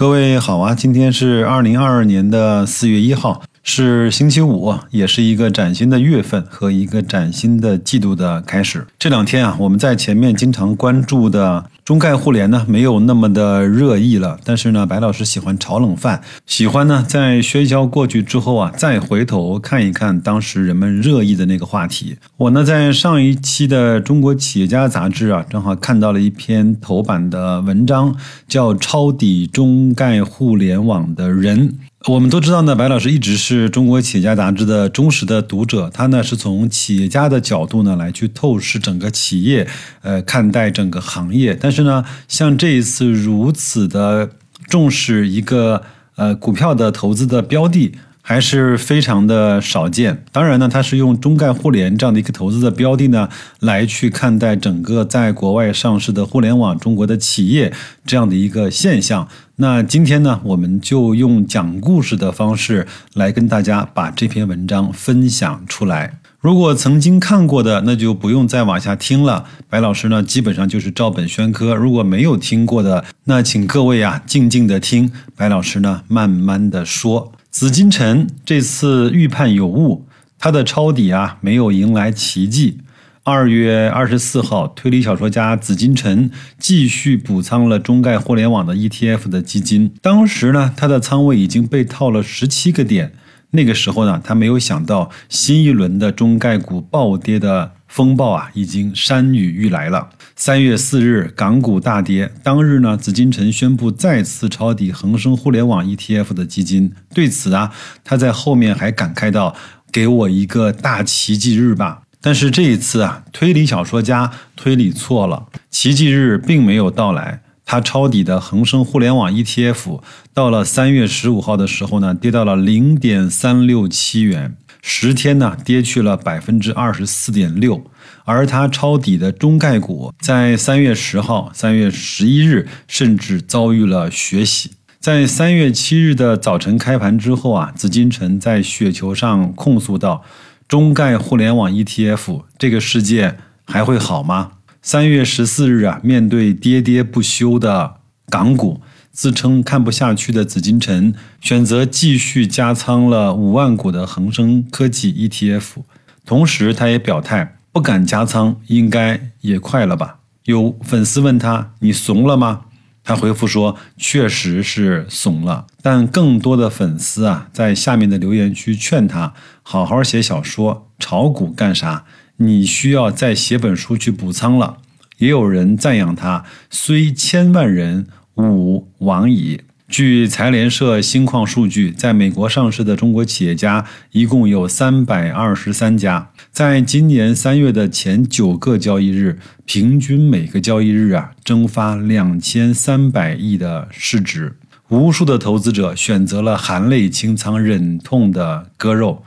[0.00, 3.42] 各位好啊，今天是二零二二年的四月一号，
[3.72, 8.84] 是星期五，也是一个崭新的月份和一个崭新的季度的开始。
[8.98, 11.64] 这两天啊，我们在前面经常关注的。
[11.84, 22.16] 中概互联呢没有那么的热议了，但是呢，白老师喜欢炒冷饭，喜欢呢在喧嚣过去之后啊，再回头看一看当时人们热议的那个话题。
[22.36, 28.14] 我呢在上一期的《中国企业家》杂志啊，正好看到了一篇头版的文章，
[28.46, 31.68] 叫《抄底中概互联网的人》。
[32.08, 35.90] 我们都知道呢，白老师一直是中国企业家杂志的忠实的读者。
[35.92, 39.68] 他呢是从企业家的角度呢来去透视整个企业，
[40.00, 41.54] 呃，看待整个行业。
[41.60, 44.30] 但是呢，像这一次如此的
[44.66, 45.82] 重视一个
[46.16, 47.92] 呃股票的投资的标的。
[48.22, 50.24] 还是非常的少见。
[50.32, 53.28] 当然呢，它是用中概互联这样的一个投资的标的呢，
[53.60, 57.72] 来去看待整个在国外上市的互联网中国的企业
[58.04, 59.26] 这样的一个现象。
[59.56, 66.18] 那今天呢，我们就用讲故事的方式来跟大家把这篇文章分享出来。
[66.40, 69.44] 如果曾经看过的，那就不用再往下听了。
[69.68, 71.74] 白老师呢，基本上就是照本宣科。
[71.74, 77.32] 如果没有听过的，那请各位啊，静静的听白老师呢，慢慢的说。
[77.50, 80.06] 紫金陈这次预判有误，
[80.38, 82.78] 他的抄底啊没有迎来奇迹。
[83.24, 89.92] 二月二十四号，推理小说家紫金陈继续补仓了中概互联网的 ETF 的基金。
[90.00, 93.12] 当时呢，他的仓位已经被套了十七个点。
[93.50, 97.72] 那个时候呢，他没有想到新一轮的中概股暴跌的。
[97.90, 100.10] 风暴啊，已经山雨欲来了。
[100.40, 102.32] 三月四日，港股大跌。
[102.42, 106.92] 当日呢，紫金城宣布再次抄底恒生互联网 ETF 的基金。
[107.12, 107.70] 对此啊，
[108.02, 109.54] 他在后面还感慨道
[109.92, 117.42] ：“给我一个大奇迹日吧。”但是这一次啊，推理小说家推理错了，奇迹日并没有到来。
[117.66, 120.00] 他抄底的恒生互联网 ETF，
[120.32, 124.56] 到了三月十五号的时候呢，跌到了零点三六七元。
[124.82, 127.84] 十天呢，跌去了百分之二十四点六，
[128.24, 134.72] 而它抄底的中概股在三月十号、三月十一日甚至遭遇了血洗。
[134.98, 140.22] 在三月七日的早晨开盘之后啊，紫金城在雪球上控诉道
[140.68, 144.52] ：“中概互联网 ETF 这个世界还会好吗？”
[144.82, 147.96] 三月十四日啊，面对跌跌不休的
[148.28, 148.80] 港股。
[149.20, 155.82] 自称看不下去的紫金陈选择继续加仓了五万股的恒生科技 ETF，
[156.24, 160.20] 同时他也表态不敢加仓，应该也快了吧？
[160.44, 162.62] 有粉丝问他：“你怂了吗？”
[163.04, 172.06] 他回复说：“确实是怂了。”但更多的粉丝啊，在下面的留言区劝他好好写小说，炒股干啥？
[172.38, 174.78] 你需要再写本书去补仓了。
[175.18, 178.06] 也有人赞扬他，虽千万人。
[178.48, 186.30] 五网乙，据财联社新矿数据，在美国上市的中国企业家一共有三百二十三家。
[186.50, 194.56] 在今年三月的前九个交易日，平均每个交易日啊，蒸发两千三百亿的市值。
[194.88, 199.22] 无数的投资者选择了含泪清仓，忍痛的割肉。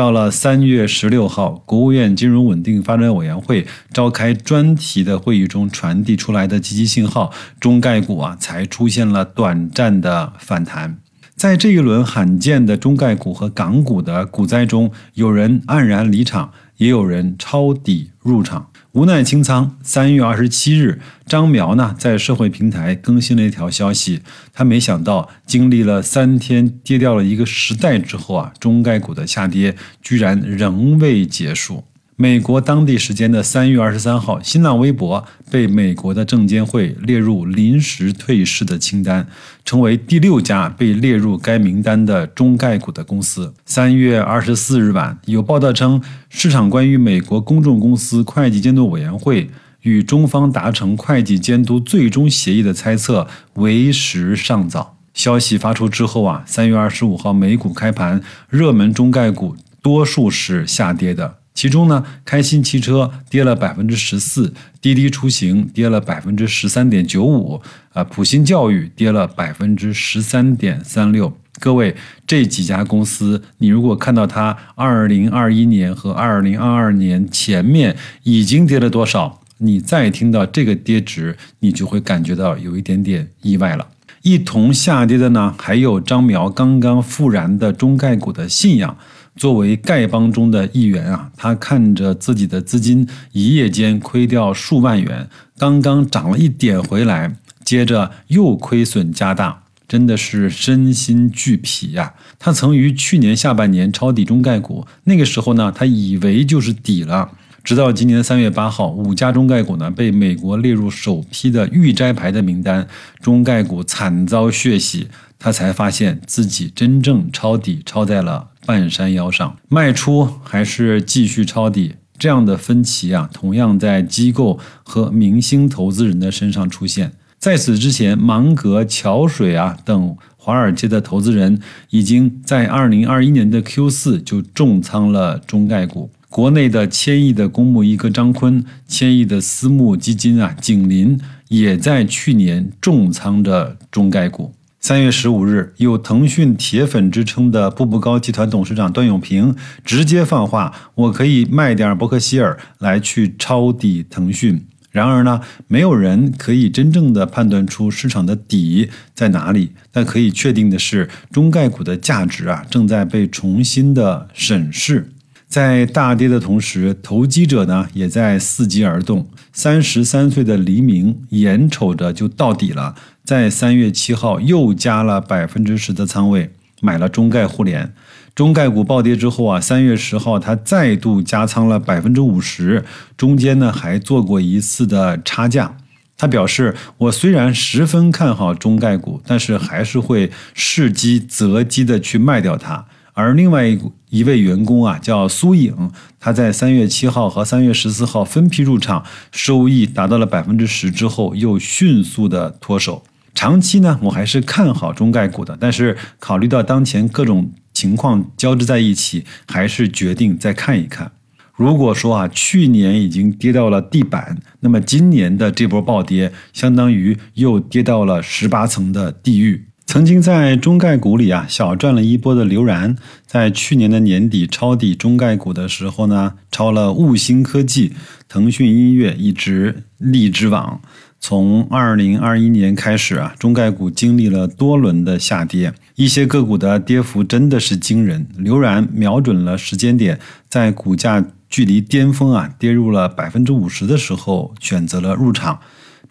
[0.00, 7.30] 到了三月十六号，国务院金融稳定发展委员会召开专题的会议中传递出来的积极信号，
[7.60, 10.96] 中概股啊才出现了短暂的反弹。
[11.36, 18.70] 在这一轮罕见的中概股和港股的股灾中，有人黯然离场，也有人抄底入场。
[18.92, 19.76] 无奈清仓。
[19.82, 24.20] 三月二十七日，张苗呢在社会平台更新了一条消息，
[24.52, 31.84] 他没想到经历了三天跌掉了一个时代之后啊，中概股的下跌居然仍未结束。
[32.20, 39.26] 美国当地时间的三月二十三号，新浪微博被美国的证监会列入临时退市的清单，
[39.64, 43.54] 成为第六家被列入该名单的中概股的公司。
[43.64, 49.48] 三月二十四日晚，有报道称，市场关于美国公众公司会计监督委员会
[49.80, 54.98] 与中方达成会计监督最终协议的猜测为时尚早。
[55.14, 58.20] 消息发出之后啊，三月二十五号美股开盘，
[58.50, 61.39] 热门中概股多数是下跌的。
[61.60, 67.60] 其中呢，开心汽车跌了百分之十四，滴滴出行跌了百分之十三点九五，
[67.92, 71.36] 啊，普信教育跌了百分之十三点三六。
[71.58, 71.94] 各位，
[72.26, 83.86] 这几家公司，你如果看到它二零二一年和二零二二年前面已经跌了多少，你再听到这个跌值，你就会感觉到有一点点意外了。
[84.22, 88.96] 一同下跌的呢，还有张苗刚刚复燃的中概股的信仰。
[89.36, 97.34] 作为丐帮中的一员啊，他看着自己的资金一夜间亏掉数万元，刚刚涨了一点回来，
[97.64, 99.62] 接着又亏损加大。
[99.88, 102.14] 真的是身心俱疲呀。
[102.38, 107.30] 他曾于去年下半年抄底中概股，那个时候呢，他以为就是底了。
[107.62, 112.86] 直到今年三月八号，五家中概股呢被美国列入首批的预摘牌的名单，
[113.20, 115.08] 中概股惨遭血洗，
[115.38, 119.56] 他才发现自己真正抄底抄在了半山腰上。
[119.68, 127.12] 卖出还是继续抄底，这样的分歧啊，同样在机构和明星投资人的身上出现。
[127.38, 131.60] 在此之前，芒格、桥水啊等华尔街的投资人
[131.90, 136.10] 已经在二零二一年的 Q 四就重仓了中概股。
[136.30, 141.18] 国内的千亿的公募一哥张坤，千亿的私募基金啊，景林
[141.48, 144.54] 也在去年重仓着中概股。
[144.78, 159.72] 三月十五日，有腾讯铁粉之称的步步高集团董事长段永平直接放话：“我可以卖点伯克希尔来去抄底腾讯。”然而呢，没有人可以真正的判断出市场的底在哪里。
[159.90, 165.10] 但可以确定的是，中概股的价值啊，正在被重新的审视。
[165.50, 169.28] 在大跌的同时，投机者呢也在伺机而动。
[169.52, 172.94] 三十三岁的黎明眼瞅着就到底了，
[173.24, 177.92] 在三月七号又加了百分之十的仓位，买了中概互联。
[178.32, 182.84] 中概股暴跌之后啊，三月十号他再度加仓了百分之五十，
[183.16, 185.76] 中间呢还做过一次的差价。
[186.16, 193.76] 他表示：“我虽然十分看好中概股，但是还是会伺机择机的去卖掉它。”而另外一
[194.10, 203.02] 一位员工啊，叫苏颖，他在三月七号和三月十四号分批入场，收益达到了百分之十之后，又迅速的脱手。
[203.32, 211.12] 长期呢，我还是看好中概股的，但是考虑到当前各种情况交织在一起，还是决定再看一看。
[211.54, 219.66] 如果说啊，去年已经跌到了地板，那么今年的这波暴跌，相当于又跌到了十八层的地狱。
[219.90, 222.94] 曾经在中概股里啊小赚了一波的刘然，
[223.26, 227.92] 在去年的年底抄底中概股的时候呢，抄了悟星科技、
[228.28, 230.80] 腾讯音乐以及荔枝网。
[231.18, 238.28] 从二零二一年开始啊，中概股经历了多轮的下跌，一些个股的跌幅真的是惊人。
[238.36, 245.58] 刘然瞄准了时间点，在股价距离巅峰啊跌入了百分之五十的时候，选择了入场。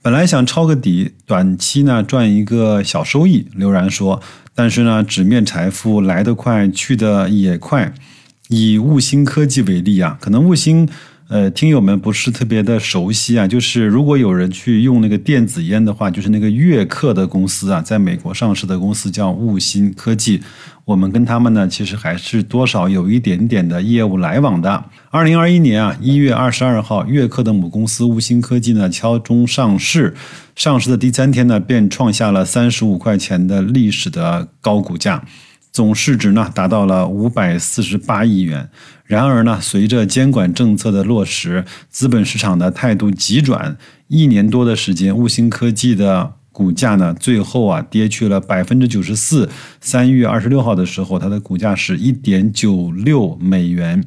[0.01, 3.48] 本来想抄个底，短期呢赚一个小收益。
[3.54, 4.22] 刘然说，
[4.56, 7.94] 但是呢，纸面财富来得快，去的也快。
[8.48, 10.88] 以悟星科技为例啊，可能悟星。
[11.29, 20.41] 呃，听友们不是特别的熟悉啊，就是如果有人去用那个电子烟的话，就是那个悦刻的公司啊，在美国上市的公司叫悟新科技，
[20.85, 24.83] 我们跟他们呢其实还是多少有一点点的业务来往的。
[25.11, 30.15] 二零二一年啊，一月二十二号，悦刻的母公司悟新科技呢敲钟上市，
[30.55, 35.23] 上市的第三天呢便创下了三十五块钱的历史的高股价。
[35.79, 38.69] 总市值呢达到了五百四十八亿元。
[39.05, 43.77] 然而呢，随着监管政策的落实，资本市场的态度急转，
[44.09, 49.49] 一年多的时间，悟星科技的股价呢，最后啊跌去了百分之九十四。
[49.79, 54.03] 三月二十六号的时候，它的股价是一点九六美元，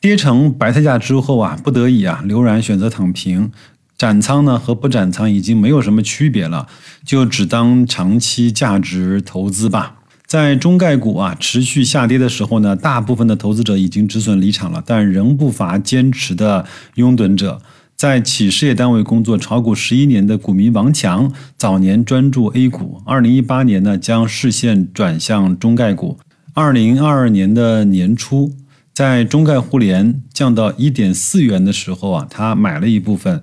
[0.00, 3.52] 跌成白菜价之后啊，不得已啊，刘然选择躺平，
[3.96, 6.66] 斩仓呢和不斩仓已经没有什么区别了，
[7.04, 10.01] 就只当长期价值投资吧。
[10.32, 17.60] 在中概股啊持续下跌的时候呢，大部分的投资者已经止损离场了，但仍不乏坚持的拥趸者。
[17.94, 26.18] 在企事业单位工作炒股十一年的股民王强，早年专注 A 股，二零一八年呢将视线转向中概股。
[26.54, 28.54] 二零二二年的年初，
[28.94, 33.42] 在中概互联降到一点四元的时候啊，他买了一部分。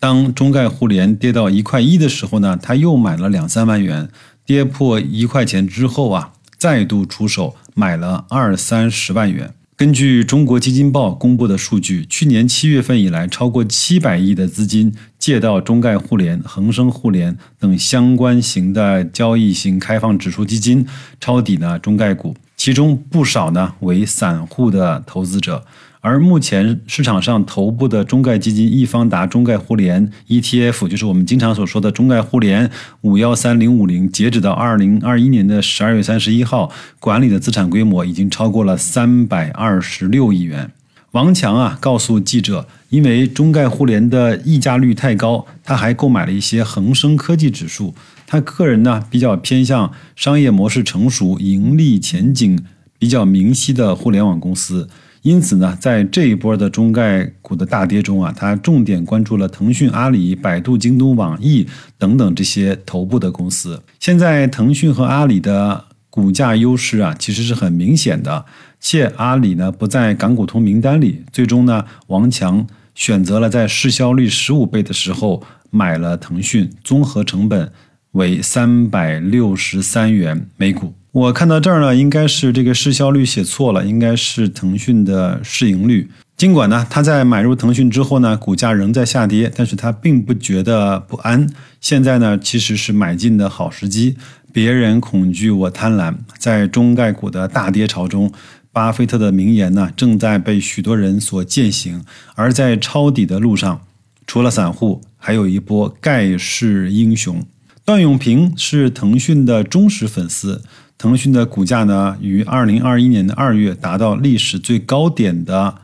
[0.00, 4.08] 当中概互联跌到一块一的时候呢，他又买了两三万元。
[4.48, 9.52] 跌破一块钱之后啊，再度出手买了二三十万元。
[9.76, 20.86] 根据中国基金报公布的数据，去年七月份以来，超过七百亿的资金借到中概互联、恒生互联等相关型的交易型开放指数基金，
[21.20, 25.66] 抄底呢中概股，其中不少呢为散户的投资者。
[26.00, 40.70] 而目前市场上头部的中概基金易方达中概互联 ETF，就是我们经常所说的中概互联五幺三零五零，截止到二零二一年的十二月三十一号，管理的资产规模已经超过了三百二十六亿元。
[41.12, 47.94] 王强啊告诉记者，因为中概互联的溢价率太高，他还购买了一些恒生科技指数。
[48.26, 52.62] 他个人呢比较偏向商业模式成熟、盈利前景
[52.98, 54.88] 比较明晰的互联网公司。
[55.28, 61.66] 因此呢，在这一波的中概股的大跌中啊，他重点关注了腾讯、阿里、百度、京东、网易
[61.98, 63.82] 等等这些头部的公司。
[64.00, 68.46] 现在腾讯和阿里的股价优势啊，其实是很明显的。
[68.80, 77.70] 且阿里呢不在港股通名单里，最终呢，王强选择了在市销率十五倍的时候买了腾讯，综合成本
[78.12, 80.94] 为三百六十三元每股。
[81.12, 86.10] 我看到这儿呢，应该是这个市销率写错了，应该是腾讯的市盈率。
[86.36, 91.48] 尽管呢，他在买入腾讯之后呢，股价仍在下跌，但是他并不觉得不安。
[91.80, 94.16] 现在呢，其实是买进的好时机。
[94.52, 96.14] 别人恐惧，我贪婪。
[96.38, 98.30] 在中概股的大跌潮中，
[98.70, 102.04] 巴菲特的名言呢，正在被许多人所践行。
[102.34, 103.80] 而在抄底的路上，
[104.26, 107.44] 除了散户，还有一波盖世英雄。
[107.84, 110.62] 段永平是腾讯的忠实粉丝。
[110.98, 115.76] 腾讯的股价呢，于二零二一年的二月达到历史最高点的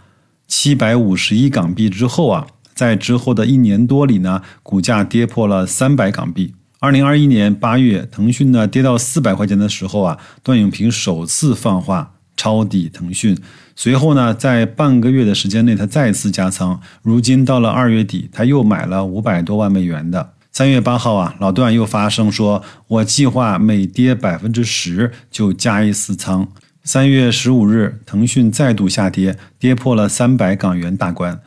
[0.49, 6.53] 七百五十一港币之后啊，在之后的一年多里呢，股价跌破了三百港币。
[6.81, 13.39] 二零二一年八月，腾讯呢跌到四百块钱的时候啊，段永平首次放话抄底腾讯。
[13.77, 16.81] 随后呢，在半个月的时间内，他再次加仓。
[17.03, 20.34] 如今到了二月底，他又买了五百多万美元的。
[20.55, 26.47] 三月八号啊，老段又发声说：“我计划每跌百分之十就加一次仓。”
[26.85, 31.41] 三月十五日，腾讯再度下跌，跌破了三百港元大关。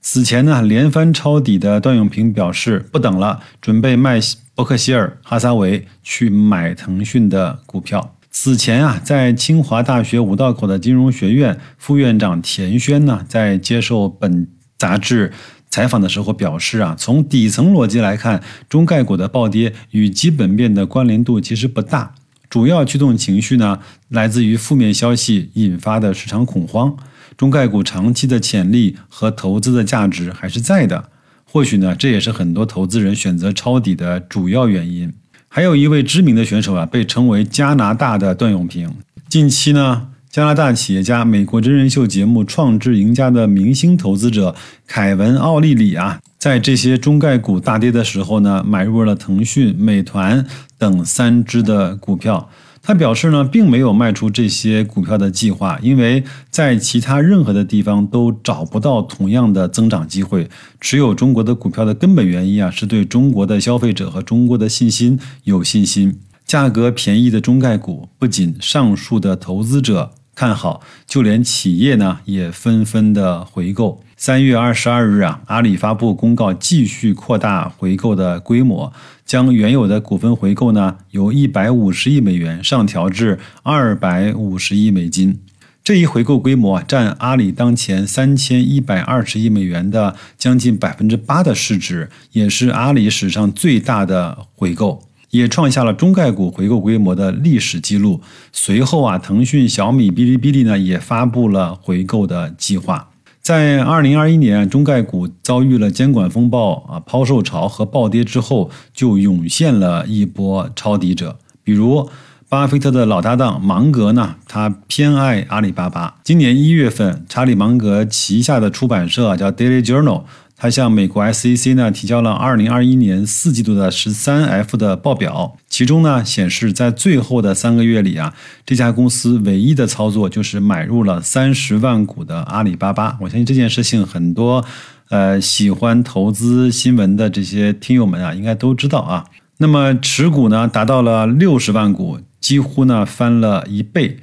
[0.00, 4.20] 此前呢，连番抄底的段永平表示不等了，准备卖
[4.54, 8.14] 伯克希尔哈撒韦去买腾讯的股票。
[8.30, 14.46] 此前啊，在清华大学五道口的金融学院副院长田轩呢，在接受本
[14.78, 15.32] 杂志。
[15.72, 22.14] 采访的时候表示啊，从底层逻辑来看，中概股的暴跌与基本面的关联度其实不大，
[22.50, 23.78] 主要驱动情绪呢
[24.10, 26.94] 来自于负面消息引发的市场恐慌。
[27.38, 31.08] 中概股长期的潜力和投资的价值还是在的，
[31.44, 35.10] 或许呢这也是很多投资人选择抄底的主要原因。
[35.48, 38.94] 还有一位知名的选手啊，被称为加拿大的段永平，
[39.26, 40.08] 近期呢。
[40.32, 44.54] 加拿大企业家、美国真人秀节目《创智赢家》的明星投资者
[44.86, 50.46] 凯文·奥利里啊，在这些中概股大跌的时候呢，买入了腾讯、美团
[50.78, 52.48] 等三只的股票。
[52.80, 60.48] 他表示呢，并没有卖出这些股票的计划，因为在其他任何的地方都找不到同样的增长机会。
[60.80, 66.18] 持有中国的股票的根本原因啊，是对中国的消费者和中国的信心有信心。
[66.46, 70.12] 价格便宜的中概股，不仅上述的投资者。
[70.34, 74.02] 看好，就连企业呢也纷纷的回购。
[74.16, 78.92] 三月二十二日啊，阿里发布公告，继续扩大回购的规模，
[79.26, 85.40] 将原有的股份回购呢由一百五十亿美元上调至二百五十亿美金。
[85.84, 95.02] 这一回购规模占阿里当前三千一百二十亿美元的将近百分之八的市值，也是阿里史上最大的回购。
[95.32, 98.20] 也创下了中概股回购规模的历史记录。
[98.52, 103.08] 随后啊，腾讯、小米、哔哩哔哩呢也发布了回购的计划。
[103.40, 111.38] 在二零二一年，中概股遭遇了监管风暴啊、抛售潮和暴跌之后，就涌现了一波抄底者。
[111.64, 112.08] 比如，
[112.48, 116.16] 巴菲特的老搭档芒格呢，他偏爱阿里巴巴。
[116.22, 120.24] 今年一月份，查理芒格旗下的出版社叫 Daily Journal。
[120.62, 128.32] 他向美国 SEC 呢提交了2021年四季度的十三 F 的报表，其中呢显示，在最后的三个月里啊，
[128.64, 133.18] 这家公司唯一的操作就是买入了三十万股的阿里巴巴。
[133.22, 134.64] 我相信这件事情，很多
[135.08, 139.24] 呃喜欢投资新闻的这些听友们啊，应该都知道啊。
[139.58, 144.18] 那么持股呢达到了六十万股，几乎呢翻了一倍。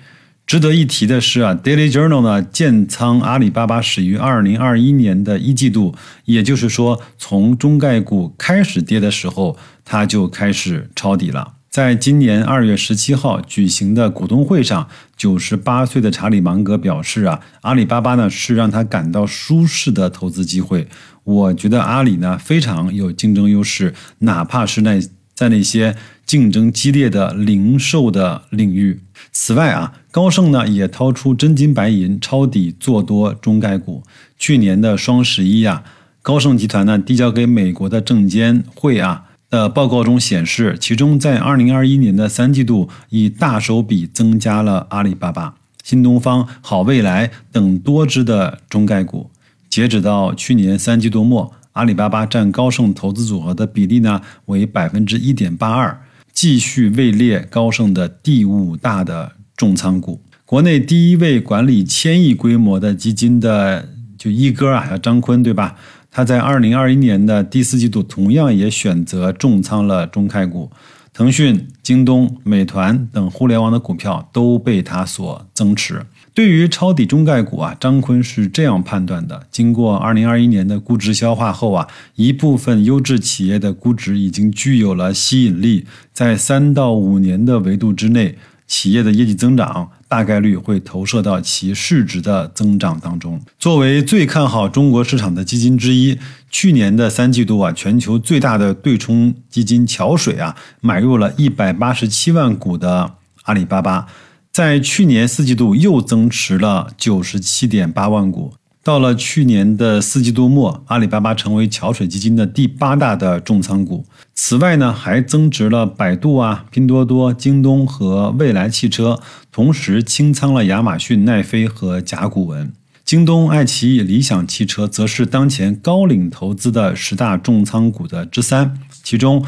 [0.49, 5.93] 值得一提的是啊，Daily Journal 呢建仓阿里巴巴始于二零二一年的一季度，
[6.25, 11.53] 也就是说，从中概股开始跌的时候，它就开始抄底了。
[11.69, 20.87] 在今年二月十七号举行的股东会上，九十八岁的查理芒格表示啊，阿里巴巴呢是让他感到舒适的投资机会。
[21.25, 24.99] 我觉得阿里呢非常有竞争优势，哪怕是那
[25.39, 28.99] 在那些竞争激烈的零售的领域。
[29.31, 34.03] 此外啊，高盛呢也掏出真金白银抄底做多中概股。
[34.37, 35.85] 去年的双十一啊，
[36.21, 45.55] 高盛集团呢递交给美国的证监会啊的报告中显示，其中在二零二一年的三季度以大手笔增加了阿里巴巴、
[45.85, 49.31] 新东方、好未来等多只的中概股。
[49.69, 55.97] 截止到去年三季度末，阿里巴巴占高盛投资组合的比例呢为百分之一点八二。
[56.33, 60.21] 继续位列高盛的第五大的重仓股。
[60.45, 65.77] 国内第一位管理千亿规模的基金的就一哥啊，叫张坤，对吧？
[66.11, 70.69] 他在二零二一年的第四季度同样也选择重仓了中概股，
[71.13, 76.05] 腾讯、京东、美团等互联网的股票都被他所增持。
[76.33, 88.37] 对于抄底中概股啊，张坤是这样判断的：经过二零二一年的估值消化后啊，一部分优质企业的估值已经具有了吸引力，在三到五年的维度之内。
[88.69, 93.41] 企业的业绩增长大概率会投射到其市值的增长当中。
[93.57, 96.19] 作为最看好中国市场的基金之一，
[96.51, 104.05] 去年的三季度啊，全球最大的对冲基金桥水啊，买入了一百八十七万股的阿里巴巴，
[104.51, 108.53] 在去年四季度又增持了九十七点八万股。
[108.81, 114.05] 到了去年的四季度末，阿里巴巴成为桥水基金的第八大的重仓股。
[114.33, 122.73] 此外呢，还增值了百度啊、拼多多、京东和蔚来汽车，同时清仓了亚马逊、奈飞和甲骨文。
[123.05, 129.45] 京东、爱奇艺、理想汽车则是当前高瓴投资的十大重仓股的之三，其中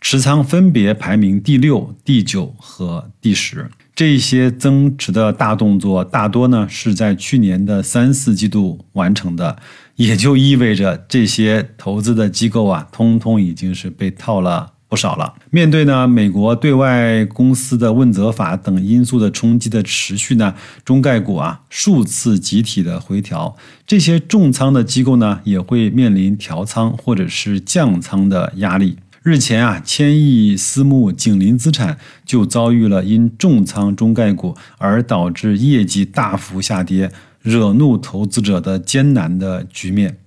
[0.00, 3.70] 持仓分别排名第六、第九和第十。
[3.94, 9.58] 这些增持的大动作大多呢是在去年的三四季度完成的，
[9.96, 15.34] 也就意味着这些投资的机构啊，通通已经是被套了不少了。
[15.50, 23.54] 面对呢美国对外公司的问责法等因素的冲击的持续呢，中概股啊数次集体的回调，
[23.86, 28.96] 这些重仓的机构呢也会面临调仓或者是降仓的压力。
[29.22, 40.18] 日前啊，千亿私募景林资产就遭遇了因重仓中概股而导致业绩大幅下跌，惹怒投资者的艰难的局面。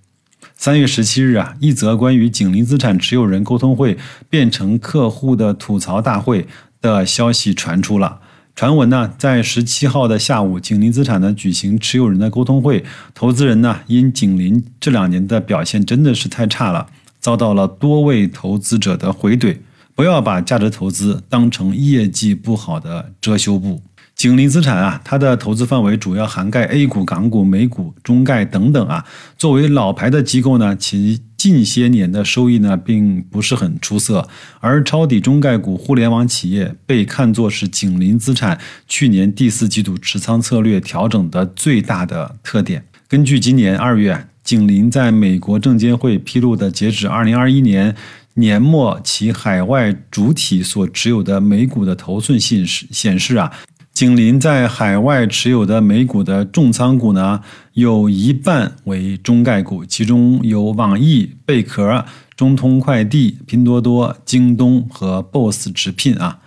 [0.56, 3.98] 三月十七日啊，一则关于景林资产持有人沟通会
[4.30, 6.48] 变成客户的吐槽大会
[6.80, 8.22] 的消息传出了。
[8.56, 16.88] 传闻呢，在十七号的下午，景林资产呢举行持有人的沟通会，投资人呢因景林这两年的表现真的是太差了。
[17.26, 19.58] 遭到了多位投资者的回怼，
[19.96, 23.82] 不要把价值投资当成业绩不好的遮羞布。
[24.14, 29.04] 景林资产啊，它的投资范围主要涵盖 A 股、港股、美股、中概等等啊。
[29.40, 34.30] 作为老牌的机构呢，其近些年的收益呢，并不是很出色。
[34.60, 42.86] 而抄底中概股互联网企业被看作是景林资产去年第四季度持仓策略调整的最大的特点。
[43.08, 44.28] 根据今年二月。
[44.46, 47.96] 景林在美国证监会披露的截止二零二一年
[48.36, 53.52] 年末其海外主体所持有的美股的头寸显示显示啊，
[53.92, 57.42] 景林在海外持有的美股的重仓股呢，
[57.74, 62.06] 有一半为中概股，其中有网易、贝壳、
[62.36, 66.40] 中通快递、拼多多、京东和 BOSS 直聘啊。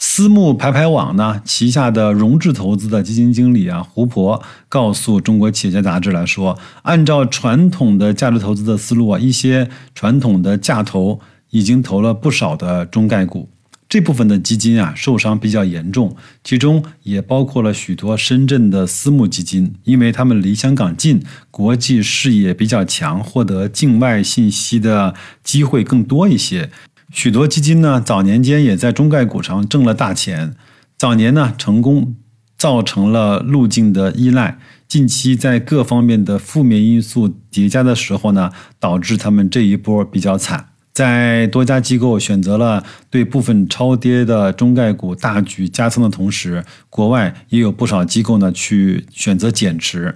[0.00, 11.18] 私募排排网呢旗下的融智投资的基金经理啊胡婆告诉中国企业家杂志来说，按照传统的价值投资的思路啊，一些传统的价投
[11.50, 13.48] 已经投了不少的中概股，
[13.88, 26.70] 这部分的基金啊受伤比较严重，其中也包括了许多深圳的私募基金，因为他们离香港近，国际视野比较强，获得境外信息的机会更多一些。
[27.10, 30.54] 许多基金呢，早年间也在中概股上挣了大钱，
[30.98, 32.14] 早年呢成功
[32.58, 40.66] 造成了路径的依赖，近期在各方面的负面因素叠加的时候呢，导致他们这一波比较惨。
[40.92, 50.14] 在多家机构选择了对部分超跌的中概股大举加仓的同时，国外也有不少机构呢去选择减持。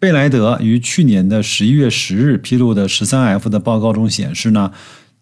[0.00, 4.72] 贝莱德于去年的十一月十日披露的十三 F 的报告中显示呢。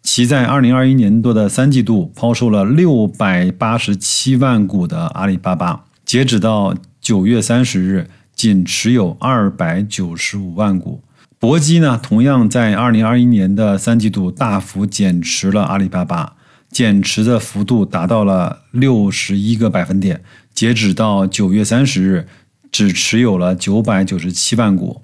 [0.02, 11.02] 其在二零二一年度的三季度抛售了六百八十七万股的阿里巴巴，截止到九月三十日，仅持有二百九十五万股。
[11.38, 16.34] 博基呢，同样在二零二一年的三季度大幅减持了阿里巴巴，
[16.70, 22.26] 减持的幅度达到了六十一个百分点，截止到九月三十日，
[22.72, 25.02] 只持有了九百九十七万股。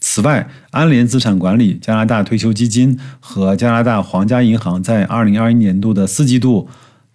[0.00, 6.68] 此外，安联资产管理、加拿大退休基金和加拿大皇家银行在二零二一年度的四季度，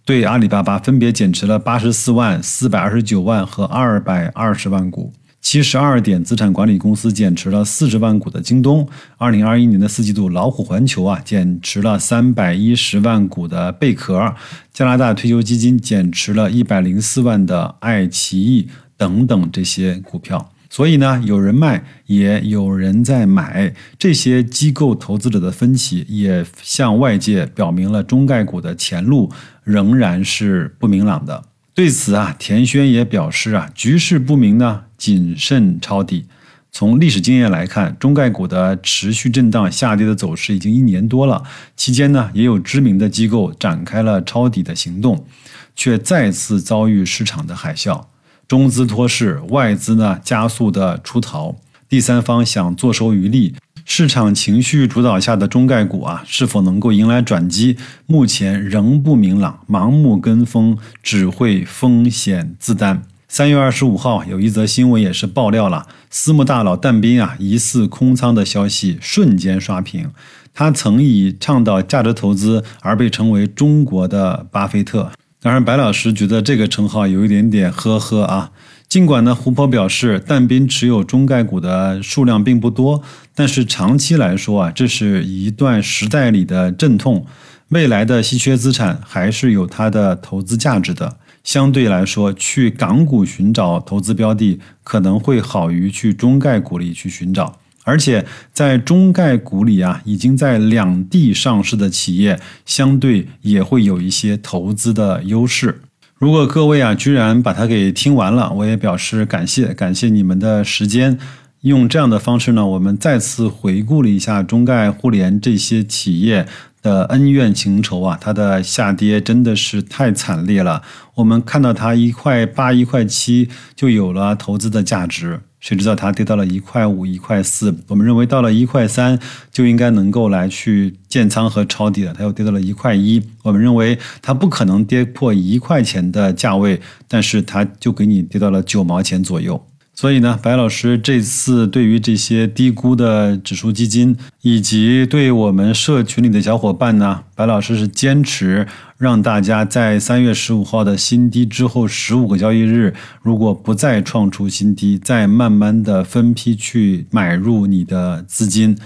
[0.06, 5.12] 对阿里巴巴分别减持了八十四万、四百二十九万和二百二十万股。
[5.41, 8.88] 七十二点资产管理公司减持了四十万股的京东。
[9.17, 14.34] 二零二一年的四季度，老虎环球啊减持了三百一十万股的贝壳，
[14.74, 18.67] 加拿大退休基金减持了一百零四万的爱奇艺
[18.98, 20.52] 等等这些股票。
[20.69, 23.73] 所以呢，有人卖，也有人在买。
[23.97, 29.32] 这些机构投资者的分歧，也向外界表明了中概股的前路
[29.63, 31.45] 仍然是不明朗的。
[31.73, 36.25] 对此啊，田轩也表示啊，局势不明呢，谨慎抄底。
[36.71, 41.41] 从历史经验来看，中概股的持续震荡下跌的走势已经一年多了，
[41.78, 45.25] 期间呢，也有知名的机构展开了抄底的行动，
[45.73, 48.06] 却再次遭遇市场的海啸，
[48.47, 51.55] 中资脱市，外资呢加速的出逃，
[51.89, 53.55] 第三方想坐收渔利。
[53.88, 57.77] 市场情绪主导下的中概股啊，是否能够迎来转机？
[58.08, 59.60] 目前仍不明朗。
[59.69, 63.03] 盲目跟风只会风险自担。
[63.27, 70.12] 三月二十五号，有一则新闻也是爆料了，私募大佬但斌啊，疑似空仓的消息瞬间刷屏。
[70.53, 75.12] 他曾以倡导价值投资而被称为中国的巴菲特。
[75.45, 78.49] 当然，白老师觉得这个称号有一点点呵呵啊。
[78.89, 83.03] 尽管呢，胡波表示，但斌持有中概股的数量并不多，
[83.36, 87.27] 但是长期来说啊，这是一段时代里的阵痛，
[87.69, 91.17] 未来的稀缺资产还是有它的投资价值的。
[91.43, 105.80] 相对来说，去港股寻找投资标的可能会好于去中概股里去寻找，而且在中概股里啊，已经在两地上市的企业，相对也会有一些投资的优势。
[106.17, 111.17] 如果各位啊，居然把它给听完了，我也表示感谢，感谢你们的时间。
[111.62, 116.45] 用这样的方式呢，我们再次回顾了一下中概互联这些企业
[116.82, 120.84] 的恩怨情仇啊，它的下跌真的是太惨烈了。
[121.15, 125.41] 我们看到它一块八、一块七就有了投资的价值。
[125.65, 127.75] 谁知道它跌到了一块五、一块四？
[127.88, 129.19] 我们认为到了一块三
[129.51, 133.19] 就应该能够来去建仓和抄底了，它又跌到了一块一。
[133.41, 139.65] 我们认为它不可能跌破一块钱的价位，但是它就给你跌到了九毛钱左右。
[139.95, 158.77] 所以呢，白老师这次对于这些低估的指数基金，以及对我们社群里的小伙伴呢，白老师是坚持让大家在三月十五号的新低之后十五个交易日，如果不再创出新低，再慢慢的分批去买入你的资金，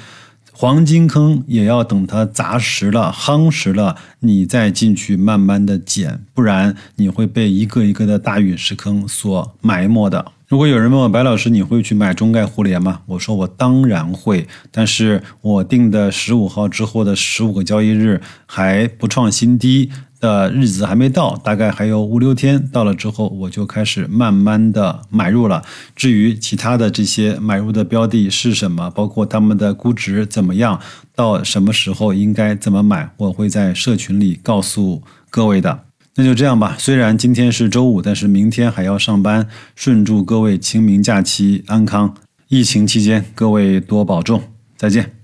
[0.62, 10.34] 黄金坑也要等它砸实了、夯实了，你再进去慢慢的捡，不然你会被一个一个的大陨石坑所埋没的。
[10.50, 13.00] 如果有人问我白老师，你会去买中概互联吗？
[13.06, 25.64] 我说我当然会，但是我定的十五号之后的十五个交易日还不创新低的日子还没到，大概还有五六天，到了之后我就开始慢慢的买入了。
[25.96, 30.80] 至于其他的这些买入的标的是什么，包括他们的估值怎么样，
[31.16, 35.86] 到什么时候应该怎么买，我会在社群里告诉各位的。
[36.16, 36.76] 那就这样吧。
[36.78, 39.48] 虽然今天是周五，但是明天还要上班。
[39.76, 42.14] 顺祝各位清明假期安康。
[42.50, 44.42] 疫情期间，各位多保重。
[44.76, 45.19] 再见。